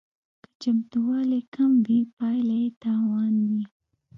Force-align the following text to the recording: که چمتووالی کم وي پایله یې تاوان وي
که 0.45 0.49
چمتووالی 0.61 1.41
کم 1.53 1.71
وي 1.85 1.99
پایله 2.17 2.55
یې 2.63 2.69
تاوان 2.83 3.35
وي 3.49 3.63